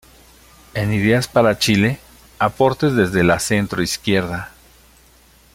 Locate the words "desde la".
2.95-3.37